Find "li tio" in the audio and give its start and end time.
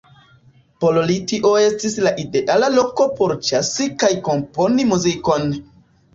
1.11-1.51